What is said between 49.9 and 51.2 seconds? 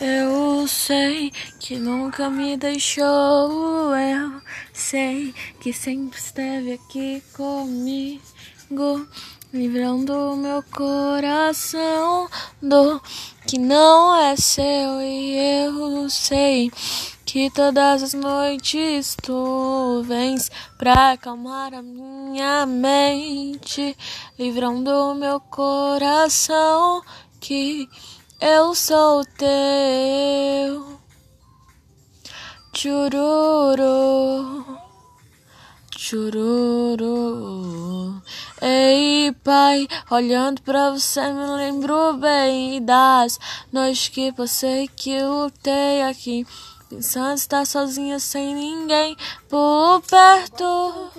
perto.